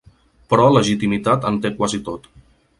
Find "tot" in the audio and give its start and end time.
2.11-2.29